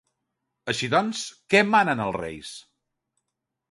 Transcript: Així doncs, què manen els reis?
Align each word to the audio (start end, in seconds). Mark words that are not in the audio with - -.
Així 0.73 0.89
doncs, 0.95 1.21
què 1.55 1.63
manen 1.77 2.05
els 2.09 2.21
reis? 2.21 2.59